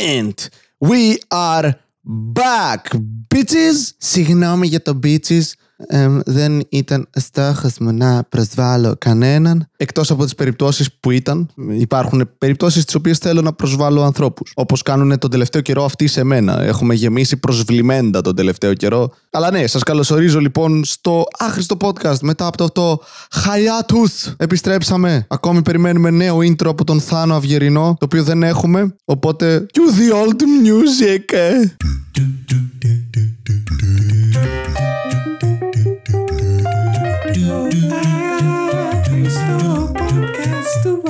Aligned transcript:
And 0.00 0.49
we 0.79 1.19
are 1.29 1.73
back, 2.33 2.95
bitches! 3.35 3.91
Συγγνώμη 3.97 4.67
για 4.67 4.81
το 4.81 4.99
bitches. 5.03 5.51
Εμ, 5.87 6.19
δεν 6.25 6.61
ήταν 6.69 7.07
στόχος 7.11 7.77
μου 7.79 7.91
να 7.91 8.23
προσβάλλω 8.23 8.95
κανέναν. 8.97 9.69
Εκτός 9.77 10.11
από 10.11 10.23
τις 10.23 10.35
περιπτώσεις 10.35 10.93
που 10.99 11.11
ήταν, 11.11 11.49
υπάρχουν 11.71 12.29
περιπτώσεις 12.37 12.85
τις 12.85 12.95
οποίες 12.95 13.17
θέλω 13.17 13.41
να 13.41 13.53
προσβάλλω 13.53 14.03
ανθρώπους. 14.03 14.51
Όπως 14.55 14.81
κάνουν 14.81 15.17
τον 15.19 15.29
τελευταίο 15.29 15.61
καιρό 15.61 15.83
αυτοί 15.83 16.07
σε 16.07 16.23
μένα. 16.23 16.61
Έχουμε 16.61 16.93
γεμίσει 16.93 17.37
προσβλημέντα 17.37 18.21
τον 18.21 18.35
τελευταίο 18.35 18.73
καιρό. 18.73 19.13
Αλλά 19.31 19.51
ναι, 19.51 19.67
σας 19.67 19.83
καλωσορίζω 19.83 20.39
λοιπόν 20.39 20.85
στο 20.85 21.23
άχρηστο 21.37 21.77
podcast 21.81 22.19
μετά 22.21 22.45
από 22.45 22.57
το 22.57 22.63
αυτό 22.63 23.01
hiatus. 23.31 24.33
Επιστρέψαμε. 24.37 25.25
Ακόμη 25.29 25.61
περιμένουμε 25.61 26.09
νέο 26.09 26.37
intro 26.37 26.65
από 26.65 26.83
τον 26.83 27.01
Θάνο 27.01 27.35
Αυγερινό, 27.35 27.95
το 27.99 28.05
οποίο 28.05 28.23
δεν 28.23 28.43
έχουμε. 28.43 28.95
Οπότε, 29.05 29.65
cue 29.73 29.99
the 29.99 30.27
old 30.27 30.41
music. 30.41 31.35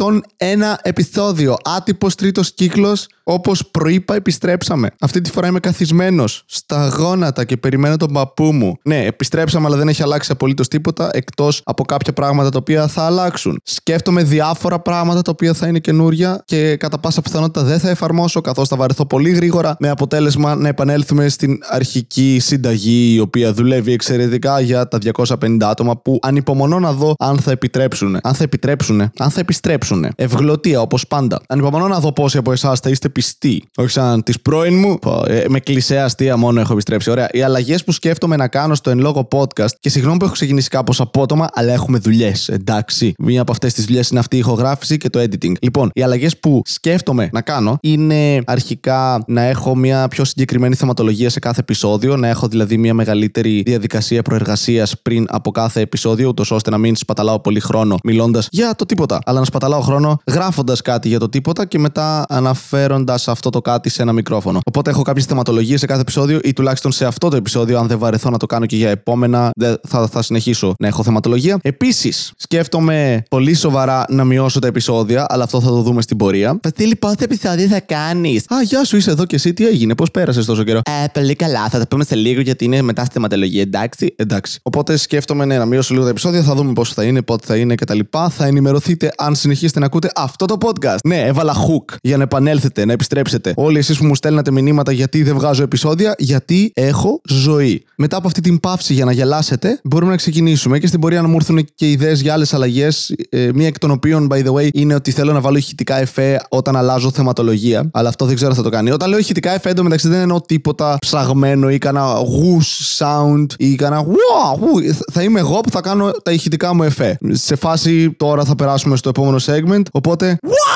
101 0.00 0.76
επεισόδιο. 0.82 1.56
Άτυπος 1.76 2.14
τρίτος 2.14 2.52
κύκλος. 2.54 3.06
Όπως 3.22 3.70
προείπα, 3.70 4.14
επιστρέψαμε. 4.14 4.88
Αυτή 5.00 5.20
τη 5.20 5.30
φορά 5.30 5.46
είμαι 5.46 5.60
καθισμένος 5.60 6.44
στα 6.46 6.88
γόνατα 6.88 7.44
και 7.44 7.56
περιμένω 7.56 7.96
τον 7.96 8.12
παππού 8.12 8.44
μου. 8.44 8.76
Ναι, 8.84 9.04
επιστρέψαμε, 9.04 9.66
αλλά 9.66 9.76
δεν 9.76 9.88
έχει 9.88 10.02
αλλάξει 10.02 10.32
απολύτως 10.32 10.68
τίποτα 10.68 11.10
εκτός 11.12 11.60
από 11.64 11.84
κάποια 11.84 12.12
πράγματα 12.12 12.48
τα 12.48 12.58
οποία 12.58 12.86
θα 12.86 13.02
αλλάξουν. 13.02 13.60
Σκέφτομαι 13.64 14.22
διάφορα 14.22 14.80
πράγματα 14.80 15.22
τα 15.22 15.30
οποία 15.30 15.54
θα 15.54 15.66
είναι 15.66 15.78
καινούρια 15.78 16.42
και 16.44 16.76
κατά 16.76 16.98
πάσα 16.98 17.22
πιθανότητα 17.22 17.62
δεν 17.62 17.78
θα 17.78 17.88
εφαρμόσω 17.88 18.40
καθώς 18.40 18.68
θα 18.68 18.76
βαρεθώ 18.76 19.06
πολύ 19.06 19.30
γρήγορα 19.30 19.76
με 19.78 19.88
αποτέλεσμα 19.88 20.54
να 20.54 20.68
επανέλθουμε 20.68 21.28
στην 21.28 21.58
αρχική 21.68 22.38
συνταγή 22.40 23.14
η 23.14 23.20
οποία 23.20 23.52
δουλεύει 23.52 23.92
εξαιρετικά 23.92 24.60
για 24.60 24.88
τα 24.88 24.98
250 25.14 25.56
άτομα 25.60 25.96
που 25.96 26.18
ανυπομονώ 26.22 26.78
να 26.78 26.92
δω 26.92 27.14
αν 27.18 27.38
θα 27.38 27.50
επιτρέψουν. 27.50 28.18
Αν 28.22 28.34
θα 28.34 28.42
επιτρέψουν. 28.42 29.00
Αν 29.00 29.30
θα 29.30 29.40
επιστρέψουν. 29.40 29.89
Ευγλωτία 30.16 30.80
όπως 30.80 31.06
πάντα. 31.06 31.40
Ανυπομονώ 31.48 31.88
να 31.88 32.00
δω 32.00 32.12
πόσοι 32.12 32.38
από 32.38 32.52
εσάς 32.52 32.80
θα 32.80 32.90
είστε 32.90 33.08
πιστοί. 33.08 33.64
Όχι 33.76 33.90
σαν 33.90 34.22
τη 34.22 34.32
πρώην 34.42 34.78
μου. 34.78 34.98
Πω, 34.98 35.22
ε, 35.26 35.44
με 35.48 35.60
κλεισέ 35.60 36.00
αστεία 36.00 36.36
μόνο 36.36 36.60
έχω 36.60 36.72
επιστρέψει. 36.72 37.10
Ωραία. 37.10 37.28
Οι 37.32 37.42
αλλαγές 37.42 37.84
που 37.84 37.92
σκέφτομαι 37.92 38.36
να 38.36 38.48
κάνω 38.48 38.74
στο 38.74 38.90
εν 38.90 38.98
λόγω 38.98 39.28
podcast 39.32 39.70
και 39.80 39.88
συγγνώμη 39.88 40.18
που 40.18 40.24
έχω 40.24 40.34
ξεκινήσει 40.34 40.68
κάπως 40.68 41.00
απότομα, 41.00 41.46
αλλά 41.52 41.72
έχουμε 41.72 41.98
δουλειές. 41.98 42.48
Εντάξει. 42.48 43.14
Μία 43.18 43.40
από 43.40 43.52
αυτές 43.52 43.74
τις 43.74 43.84
δουλειές 43.84 44.08
είναι 44.08 44.20
αυτή 44.20 44.36
η 44.36 44.38
ηχογράφηση 44.38 44.96
και 44.96 45.10
το 45.10 45.20
editing. 45.20 45.52
Λοιπόν, 45.60 45.90
οι 45.92 46.02
αλλαγές 46.02 46.38
που 46.38 46.62
σκέφτομαι 46.64 47.28
να 47.32 47.40
κάνω 47.40 47.78
είναι 47.80 48.42
αρχικά 48.46 49.24
να 49.26 49.42
έχω 49.42 49.76
μια 49.76 50.08
πιο 50.08 50.24
συγκεκριμένη 50.24 50.74
θεματολογία 50.74 51.30
σε 51.30 51.38
κάθε 51.38 51.60
επεισόδιο, 51.60 52.16
να 52.16 52.28
έχω 52.28 52.48
δηλαδή 52.48 52.76
μια 52.76 52.94
μεγαλύτερη 52.94 53.62
διαδικασία 53.66 54.22
προεργασίας 54.22 55.00
πριν 55.02 55.26
από 55.28 55.50
κάθε 55.50 55.80
επεισόδιο, 55.80 56.28
ούτως 56.28 56.50
ώστε 56.50 56.70
να 56.70 56.78
μην 56.78 56.96
σπαταλάω 56.96 57.40
πολύ 57.40 57.60
χρόνο 57.60 57.96
μιλώντας 58.04 58.48
για 58.50 58.74
το 58.74 58.86
τίποτα, 58.86 59.18
αλλά 59.24 59.38
να 59.38 59.44
σπαταλάω 59.44 59.79
χρόνο 59.82 60.20
γράφοντας 60.26 60.80
κάτι 60.82 61.08
για 61.08 61.18
το 61.18 61.28
τίποτα 61.28 61.66
και 61.66 61.78
μετά 61.78 62.24
αναφέροντας 62.28 63.28
αυτό 63.28 63.50
το 63.50 63.60
κάτι 63.60 63.88
σε 63.88 64.02
ένα 64.02 64.12
μικρόφωνο. 64.12 64.60
Οπότε 64.64 64.90
έχω 64.90 65.02
κάποιες 65.02 65.24
θεματολογίες 65.24 65.80
σε 65.80 65.86
κάθε 65.86 66.00
επεισόδιο 66.00 66.38
ή 66.42 66.52
τουλάχιστον 66.52 66.92
σε 66.92 67.04
αυτό 67.06 67.28
το 67.28 67.36
επεισόδιο, 67.36 67.78
αν 67.78 67.86
δεν 67.86 67.98
βαρεθώ 67.98 68.30
να 68.30 68.36
το 68.36 68.46
κάνω 68.46 68.66
και 68.66 68.76
για 68.76 68.90
επόμενα, 68.90 69.50
δεν- 69.56 69.76
θα, 69.88 70.06
θα 70.08 70.22
συνεχίσω 70.22 70.74
να 70.78 70.86
έχω 70.86 71.02
θεματολογία. 71.02 71.58
Επίσης, 71.62 72.32
σκέφτομαι 72.36 73.22
πολύ 73.30 73.54
σοβαρά 73.54 74.04
να 74.08 74.24
μειώσω 74.24 74.58
τα 74.58 74.66
επεισόδια, 74.66 75.26
αλλά 75.28 75.44
αυτό 75.44 75.60
θα 75.60 75.68
το 75.68 75.82
δούμε 75.82 76.02
στην 76.02 76.16
πορεία. 76.16 76.58
Βασίλη, 76.62 76.96
πότε 76.96 77.24
επεισόδιο 77.24 77.66
θα 77.66 77.80
κάνεις; 77.80 78.44
Α, 78.48 78.62
γεια 78.62 78.84
σου, 78.84 78.96
είσαι 78.96 79.10
εδώ 79.10 79.24
και 79.24 79.34
εσύ, 79.36 79.52
τι 79.52 79.66
έγινε, 79.66 79.94
πώς 79.94 80.10
πέρασες 80.10 80.44
τόσο 80.46 80.62
καιρό; 80.64 80.80
Ε, 81.04 81.04
πολύ 81.12 81.34
καλά, 81.34 81.68
θα 81.68 81.78
τα 81.78 81.86
πούμε 81.88 82.04
σε 82.04 82.14
λίγο 82.14 82.40
γιατί 82.40 82.64
είναι 82.64 82.82
μετά 82.82 83.04
στη 83.04 83.12
θεματολογία, 83.12 83.60
εντάξει; 83.62 84.14
Εντάξει. 84.16 84.58
Οπότε 84.62 84.96
σκέφτομαι 84.96 85.44
ναι, 85.44 85.58
να 85.58 85.64
μειώσω 85.66 85.92
λίγο 85.92 86.04
τα 86.04 86.10
επεισόδια, 86.10 86.42
θα 86.42 86.54
δούμε 86.54 86.72
πώς 86.72 86.92
θα 86.92 87.04
είναι, 87.04 87.22
πότε 87.22 87.46
θα 87.46 87.56
είναι 87.56 87.74
κτλ. 87.74 87.98
Θα 88.30 88.46
ενημερωθείτε 88.46 89.12
αν 89.16 89.34
συνεχίσετε 89.70 89.80
να 89.80 89.86
ακούτε 89.86 90.10
αυτό 90.14 90.44
το 90.44 90.56
podcast. 90.60 90.98
Ναι, 91.04 91.20
έβαλα 91.26 91.54
hook 91.54 91.94
για 92.02 92.16
να 92.16 92.22
επανέλθετε, 92.22 92.84
να 92.84 92.92
επιστρέψετε. 92.92 93.52
Όλοι 93.56 93.78
εσείς 93.78 93.98
που 93.98 94.06
μου 94.06 94.14
στέλνατε 94.14 94.50
μηνύματα 94.50 94.92
γιατί 94.92 95.22
δεν 95.22 95.34
βγάζω 95.34 95.62
επεισόδια, 95.62 96.14
γιατί 96.18 96.72
έχω 96.74 97.20
ζωή. 97.24 97.84
Μετά 97.96 98.16
από 98.16 98.26
αυτή 98.26 98.40
την 98.40 98.60
παύση 98.60 98.94
για 98.94 99.04
να 99.04 99.12
γελάσετε, 99.12 99.80
μπορούμε 99.84 100.10
να 100.10 100.16
ξεκινήσουμε 100.16 100.78
και 100.78 100.86
στην 100.86 101.00
πορεία 101.00 101.22
να 101.22 101.28
μου 101.28 101.36
έρθουν 101.36 101.66
και 101.74 101.90
ιδέες 101.90 102.20
για 102.20 102.32
άλλες 102.32 102.54
αλλαγές. 102.54 103.14
Ε, 103.28 103.50
μία 103.54 103.66
εκ 103.66 103.78
των 103.78 103.90
οποίων, 103.90 104.28
by 104.30 104.46
the 104.46 104.52
way, 104.52 104.68
είναι 104.72 104.94
ότι 104.94 105.10
θέλω 105.10 105.32
να 105.32 105.40
βάλω 105.40 105.56
ηχητικά 105.56 105.98
εφέ 105.98 106.40
όταν 106.48 106.76
αλλάζω 106.76 107.10
θεματολογία. 107.10 107.90
Αλλά 107.92 108.08
αυτό 108.08 108.24
δεν 108.24 108.34
ξέρω 108.34 108.50
αν 108.50 108.56
θα 108.56 108.62
το 108.62 108.68
κάνει. 108.68 108.90
Όταν 108.90 109.08
λέω 109.08 109.18
ηχητικά 109.18 109.50
εφέ, 109.50 109.68
εντωμεταξύ 109.70 110.08
δεν 110.08 110.20
εννοώ 110.20 110.40
τίποτα 110.40 110.96
ψαγμένο 111.00 111.70
ή 111.70 111.78
κανένα 111.78 112.06
whoosh 112.14 113.04
sound 113.04 113.46
ή 113.56 113.74
κανένα 113.74 114.04
wow, 114.06 114.54
whoo. 114.54 114.94
Θα 115.12 115.22
είμαι 115.22 115.38
εγώ 115.40 115.60
που 115.60 115.70
θα 115.70 115.80
κάνω 115.80 116.10
τα 116.10 116.32
ηχητικά 116.32 116.74
μου 116.74 116.82
εφέ. 116.82 117.18
Σε 117.30 117.56
φάση 117.56 118.10
τώρα 118.10 118.44
θα 118.44 118.54
περάσουμε 118.54 118.96
στο 118.96 119.08
επόμενο 119.08 119.36
segment. 119.46 119.59
Οπότε. 119.92 120.36
Wow, 120.46 120.69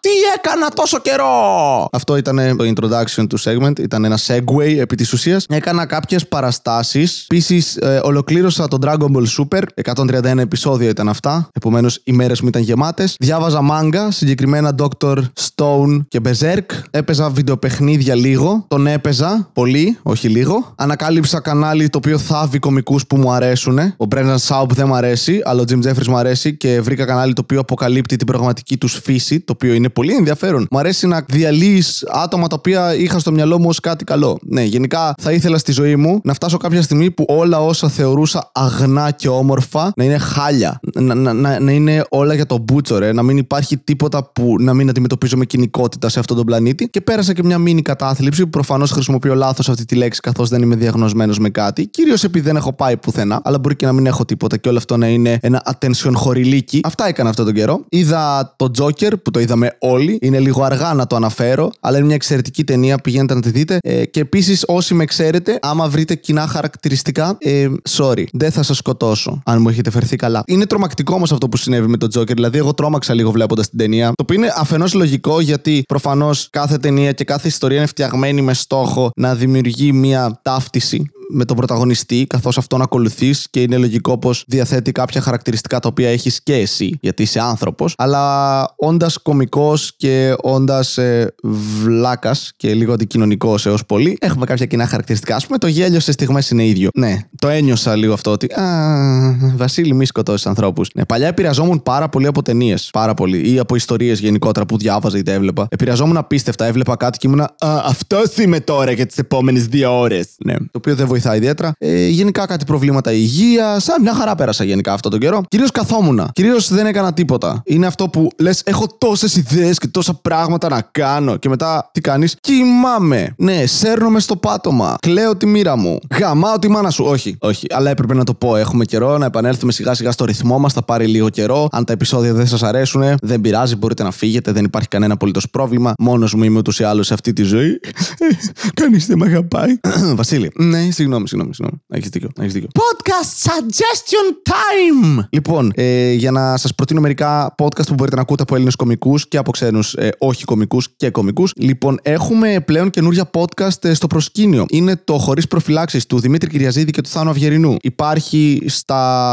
τι 0.00 0.08
έκανα 0.36 0.68
τόσο 0.68 0.98
καιρό! 0.98 1.88
Αυτό 1.92 2.16
ήταν 2.16 2.56
το 2.56 2.72
introduction 2.74 3.26
του 3.28 3.40
segment. 3.40 3.78
Ήταν 3.78 4.04
ένα 4.04 4.18
segue 4.26 4.76
επί 4.78 4.96
της 4.96 5.12
ουσίας. 5.12 5.44
Έκανα 5.48 5.86
κάποιες 5.86 6.28
παραστάσεις. 6.28 7.26
Επίσης, 7.30 7.78
ολοκλήρωσα 8.02 8.68
το 8.68 8.78
Dragon 8.80 9.16
Ball 9.16 9.26
Super. 9.38 9.62
131 9.74 10.38
επεισόδια 10.38 10.88
ήταν 10.88 11.08
αυτά. 11.08 11.48
Επομένως, 11.52 12.00
οι 12.04 12.12
μέρες 12.12 12.40
μου 12.40 12.48
ήταν 12.48 12.62
γεμάτες. 12.62 13.14
Διάβαζα 13.18 13.62
μάγκα, 13.62 14.10
συγκεκριμένα 14.10 14.74
Dr. 14.78 15.16
Stone 15.16 16.04
και 16.08 16.20
Berserk. 16.24 16.66
Έπαιζα 16.90 17.30
βιντεοπαιχνίδια 17.30 18.14
λίγο. 18.14 18.64
Τον 18.68 18.86
έπαιζα 18.86 19.50
πολύ, 19.52 19.98
όχι 20.02 20.28
λίγο. 20.28 20.74
Ανακάλυψα 20.76 21.40
κανάλι 21.40 21.88
το 21.88 21.98
οποίο 21.98 22.18
θάβει 22.18 22.58
κομικούς 22.58 23.06
που 23.06 23.16
μου 23.16 23.32
αρέσουν. 23.32 23.78
Ο 23.78 24.06
Brennan 24.14 24.36
Saub 24.48 24.66
δεν 24.68 24.86
μου 24.86 24.94
αρέσει, 24.94 25.40
αλλά 25.44 25.60
ο 25.60 25.64
Jim 25.68 25.88
Jeffries 25.88 26.06
μου 26.06 26.16
αρέσει 26.16 26.56
και 26.56 26.80
βρήκα 26.80 27.04
κανάλι 27.04 27.32
το 27.32 27.40
οποίο 27.44 27.60
αποκαλύπτει 27.60 28.16
την 28.16 28.26
πραγματική 28.26 28.76
τους 28.76 29.00
φύση, 29.04 29.40
το 29.40 29.52
οποίο 29.52 29.74
είναι 29.80 29.88
πολύ 29.88 30.14
ενδιαφέρον. 30.14 30.66
Μου 30.70 30.78
αρέσει 30.78 31.06
να 31.06 31.24
διαλύεις 31.28 32.04
άτομα 32.08 32.46
τα 32.46 32.56
οποία 32.58 32.94
είχα 32.94 33.18
στο 33.18 33.32
μυαλό 33.32 33.58
μου 33.58 33.66
ως 33.68 33.80
κάτι 33.80 34.04
καλό. 34.04 34.38
Ναι, 34.42 34.62
γενικά 34.62 35.14
θα 35.20 35.32
ήθελα 35.32 35.58
στη 35.58 35.72
ζωή 35.72 35.96
μου 35.96 36.20
να 36.24 36.34
φτάσω 36.34 36.56
κάποια 36.56 36.82
στιγμή 36.82 37.10
που 37.10 37.24
όλα 37.28 37.60
όσα 37.60 37.88
θεωρούσα 37.88 38.50
αγνά 38.54 39.10
και 39.10 39.28
όμορφα 39.28 39.92
να 39.96 40.04
είναι 40.04 40.18
χάλια. 40.18 40.80
Να, 40.94 41.14
να, 41.14 41.32
να, 41.32 41.60
να 41.60 41.72
είναι 41.72 42.04
όλα 42.08 42.34
για 42.34 42.46
το 42.46 42.58
μπούτσο, 42.58 42.98
ρε. 42.98 43.12
Να 43.12 43.22
μην 43.22 43.36
υπάρχει 43.36 43.76
τίποτα 43.76 44.30
που 44.32 44.54
να 44.58 44.74
μην 44.74 44.88
αντιμετωπίζω 44.88 45.36
με 45.36 45.44
κοινικότητα 45.44 46.08
σε 46.08 46.18
αυτόν 46.18 46.36
τον 46.36 46.46
πλανήτη. 46.46 46.88
Και 46.88 47.00
πέρασα 47.00 47.32
και 47.32 47.42
μια 47.44 47.58
μίνι 47.58 47.82
κατάθλιψη 47.82 48.42
που 48.42 48.50
προφανώς 48.50 48.90
χρησιμοποιώ 48.90 49.34
λάθος 49.34 49.68
αυτή 49.68 49.84
τη 49.84 49.94
λέξη 49.94 50.20
καθώς 50.20 50.48
δεν 50.48 50.62
είμαι 50.62 50.76
διαγνωσμένος 50.76 51.38
με 51.38 51.50
κάτι. 51.50 51.86
Κυρίως 51.86 52.24
επειδή 52.24 52.44
δεν 52.44 52.56
έχω 52.56 52.72
πάει 52.72 52.96
πουθενά, 52.96 53.40
αλλά 53.44 53.58
μπορεί 53.58 53.76
και 53.76 53.86
να 53.86 53.92
μην 53.92 54.06
έχω 54.06 54.24
τίποτα 54.24 54.56
και 54.56 54.68
όλο 54.68 54.78
αυτό 54.78 54.96
να 54.96 55.08
είναι 55.08 55.38
ένα 55.42 55.62
attention 55.72 56.12
χορηλίκι. 56.14 56.80
Αυτά 56.84 57.08
έκανα 57.08 57.28
αυτόν 57.28 57.44
τον 57.44 57.54
καιρό. 57.54 57.84
Είδα 57.88 58.54
το 58.56 58.70
Joker 58.78 59.12
που 59.22 59.30
το 59.30 59.40
είδαμε 59.40 59.69
όλοι. 59.78 60.18
Είναι 60.20 60.38
λίγο 60.38 60.62
αργά 60.62 60.94
να 60.94 61.06
το 61.06 61.16
αναφέρω, 61.16 61.70
αλλά 61.80 61.96
είναι 61.96 62.06
μια 62.06 62.14
εξαιρετική 62.14 62.64
ταινία. 62.64 62.98
Πηγαίνετε 62.98 63.34
να 63.34 63.40
τη 63.40 63.50
δείτε. 63.50 63.78
Ε, 63.82 64.04
και 64.04 64.20
επίσης, 64.20 64.64
όσοι 64.66 64.94
με 64.94 65.04
ξέρετε, 65.04 65.58
άμα 65.62 65.88
βρείτε 65.88 66.14
κοινά 66.14 66.46
χαρακτηριστικά, 66.46 67.36
ε, 67.38 67.66
sorry, 67.88 68.24
δεν 68.32 68.50
θα 68.50 68.62
σας 68.62 68.76
σκοτώσω 68.76 69.42
αν 69.44 69.60
μου 69.60 69.68
έχετε 69.68 69.90
φερθεί 69.90 70.16
καλά. 70.16 70.42
Είναι 70.46 70.66
τρομακτικό 70.66 71.14
όμως 71.14 71.32
αυτό 71.32 71.48
που 71.48 71.56
συνέβη 71.56 71.86
με 71.86 71.96
τον 71.96 72.08
Joker. 72.14 72.34
Δηλαδή, 72.34 72.58
εγώ 72.58 72.74
τρόμαξα 72.74 73.14
λίγο 73.14 73.30
βλέποντας 73.30 73.68
την 73.68 73.78
ταινία. 73.78 74.06
Το 74.06 74.22
οποίο 74.22 74.36
είναι 74.36 74.52
αφενός 74.56 74.94
λογικό 74.94 75.40
γιατί 75.40 75.82
προφανώς 75.88 76.48
κάθε 76.50 76.76
ταινία 76.76 77.12
και 77.12 77.24
κάθε 77.24 77.48
ιστορία 77.48 77.76
είναι 77.76 77.86
φτιαγμένη 77.86 78.42
με 78.42 78.54
στόχο 78.54 79.10
να 79.16 79.34
δημιουργεί 79.34 79.92
μια 79.92 80.40
ταύτιση 80.42 81.10
με 81.32 81.44
τον 81.44 81.56
πρωταγωνιστή, 81.56 82.26
καθώς 82.28 82.58
αυτόν 82.58 82.82
ακολουθείς 82.82 83.46
και 83.50 83.62
είναι 83.62 83.76
λογικό 83.76 84.18
πως 84.18 84.44
διαθέτει 84.46 84.92
κάποια 84.92 85.20
χαρακτηριστικά 85.20 85.78
τα 85.80 85.88
οποία 85.88 86.08
έχεις 86.08 86.42
και 86.42 86.54
εσύ, 86.54 86.98
γιατί 87.00 87.22
είσαι 87.22 87.40
άνθρωπος. 87.40 87.94
Αλλά 87.98 88.74
όντας 88.76 89.18
κωμικός 89.18 89.92
και 89.96 90.34
όντας 90.40 90.98
ε, 90.98 91.34
βλάκας 91.82 92.52
και 92.56 92.74
λίγο 92.74 92.92
αντικοινωνικός 92.92 93.66
έως 93.66 93.86
πολύ, 93.86 94.16
έχουμε 94.20 94.46
κάποια 94.46 94.66
κοινά 94.66 94.86
χαρακτηριστικά. 94.86 95.36
Α 95.36 95.40
πούμε, 95.46 95.58
το 95.58 95.66
γέλιο 95.66 96.00
σε 96.00 96.12
στιγμές 96.12 96.50
είναι 96.50 96.66
ίδιο. 96.66 96.88
Ναι, 96.94 97.18
το 97.38 97.48
ένιωσα 97.48 97.96
λίγο 97.96 98.12
αυτό 98.12 98.30
ότι. 98.30 98.60
Α, 98.60 99.54
Βασίλη, 99.56 99.94
μη 99.94 100.04
σκοτώσεις 100.04 100.46
ανθρώπους. 100.46 100.90
Ναι, 100.94 101.04
παλιά 101.04 101.28
επηρεαζόμουν 101.28 101.82
πάρα 101.82 102.08
πολύ 102.08 102.26
από 102.26 102.42
ταινίες. 102.42 102.88
Πάρα 102.92 103.14
πολύ. 103.14 103.52
Ή 103.52 103.58
από 103.58 103.74
ιστορίες 103.74 104.20
γενικότερα 104.20 104.66
που 104.66 104.78
διάβαζα 104.78 105.18
ή 105.18 105.22
τα 105.22 105.32
έβλεπα. 105.32 105.66
Επηρεαζόμουν 105.70 106.16
απίστευτα. 106.16 106.64
Έβλεπα 106.64 106.96
κάτι 106.96 107.18
και 107.18 107.26
ήμουνα. 107.26 107.44
Α, 107.44 107.82
αυτό 107.84 108.18
είμαι 108.38 108.60
τώρα 108.60 108.90
για 108.92 109.06
τις 109.06 109.18
επόμενες 109.18 109.66
δύο 109.66 109.98
ώρες. 109.98 110.28
Ναι, 110.44 110.56
το 110.56 110.64
οποίο 110.76 110.94
δεν 110.94 111.06
βοηθάει 111.06 111.19
βοηθάει 111.20 111.36
ιδιαίτερα. 111.36 111.72
Ε, 111.78 112.06
γενικά 112.06 112.46
κάτι 112.46 112.64
προβλήματα 112.64 113.12
υγείας. 113.12 113.86
Μια 114.00 114.14
χαρά 114.14 114.34
πέρασα 114.34 114.64
γενικά 114.64 114.92
αυτό 114.92 115.08
τον 115.08 115.18
καιρό. 115.18 115.42
Κυρίως 115.48 115.70
καθόμουνα. 115.70 116.30
Κυρίως 116.32 116.72
δεν 116.72 116.86
έκανα 116.86 117.12
τίποτα. 117.12 117.62
Είναι 117.64 117.86
αυτό 117.86 118.08
που 118.08 118.28
λες: 118.38 118.62
Έχω 118.64 118.86
τόσες 118.98 119.36
ιδέες 119.36 119.78
και 119.78 119.86
τόσα 119.86 120.14
πράγματα 120.14 120.68
να 120.68 120.88
κάνω. 120.90 121.36
Και 121.36 121.48
μετά 121.48 121.90
τι 121.92 122.00
κάνεις; 122.00 122.36
Κοιμάμαι. 122.40 123.34
Ναι, 123.36 123.66
σέρνομαι 123.66 124.20
στο 124.20 124.36
πάτωμα. 124.36 124.96
Κλαίω 125.00 125.36
τη 125.36 125.46
μοίρα 125.46 125.76
μου. 125.76 125.98
Γαμάω 126.18 126.58
τη 126.58 126.68
μάνα 126.68 126.90
σου. 126.90 127.04
Όχι, 127.04 127.36
όχι. 127.40 127.66
Αλλά 127.70 127.90
έπρεπε 127.90 128.14
να 128.14 128.24
το 128.24 128.34
πω. 128.34 128.56
Έχουμε 128.56 128.84
καιρό 128.84 129.18
να 129.18 129.26
επανέλθουμε 129.26 129.72
σιγά 129.72 129.94
σιγά 129.94 130.10
στο 130.12 130.24
ρυθμό 130.24 130.58
μας. 130.58 130.72
Θα 130.72 130.82
πάρει 130.82 131.06
λίγο 131.06 131.28
καιρό. 131.28 131.68
Αν 131.70 131.84
τα 131.84 131.92
επεισόδια 131.92 132.32
δεν 132.32 132.46
σας 132.46 132.62
αρέσουν, 132.62 133.02
δεν 133.22 133.40
πειράζει. 133.40 133.76
Μπορείτε 133.76 134.02
να 134.02 134.10
φύγετε. 134.10 134.52
Δεν 134.52 134.64
υπάρχει 134.64 134.88
κανένα 134.88 135.12
απολύτως 135.12 135.50
πρόβλημα. 135.50 135.92
Μόνος 135.98 136.34
μου 136.34 136.44
είμαι 136.44 136.58
ούτως 136.58 136.78
ή 136.78 136.84
άλλως 136.84 137.06
σε 137.06 137.14
αυτή 137.14 137.32
τη 137.32 137.42
ζωή. 137.42 137.80
Κανείς 138.80 139.06
δεν 139.06 139.18
με 139.18 139.26
αγαπάει. 139.26 139.78
Βασίλη. 140.20 140.50
Ναι, 140.54 140.90
συγγνώμη, 140.90 141.09
συγγνώμη. 141.18 141.54
συγγνώμη. 141.54 141.82
Έχεις 141.88 142.08
δίκιο. 142.08 142.28
Έχεις 142.40 142.52
δίκιο. 142.52 142.68
Podcast 142.74 143.48
suggestion 143.48 144.50
time! 144.50 145.26
Λοιπόν, 145.30 145.72
ε, 145.74 146.12
για 146.12 146.30
να 146.30 146.56
σας 146.56 146.74
προτείνω 146.74 147.00
μερικά 147.00 147.54
podcast 147.58 147.86
που 147.86 147.94
μπορείτε 147.94 148.16
να 148.16 148.22
ακούτε 148.22 148.42
από 148.42 148.54
Έλληνες 148.54 148.74
κομικούς 148.74 149.28
και 149.28 149.36
από 149.36 149.50
ξένους 149.50 149.94
ε, 149.94 150.08
όχι 150.18 150.44
κομικούς 150.44 150.88
και 150.96 151.10
κομικούς. 151.10 151.52
Λοιπόν, 151.56 151.98
έχουμε 152.02 152.60
πλέον 152.66 152.90
καινούργια 152.90 153.30
podcast 153.32 153.84
ε, 153.84 153.94
στο 153.94 154.06
προσκήνιο. 154.06 154.64
Είναι 154.68 154.96
το 155.04 155.18
Χωρίς 155.18 155.48
Προφυλάξεις 155.48 156.06
του 156.06 156.20
Δημήτρη 156.20 156.50
Κυριαζίδη 156.50 156.90
και 156.90 157.00
του 157.00 157.08
Θάνου 157.08 157.30
Αυγερινού. 157.30 157.76
Υπάρχει 157.80 158.62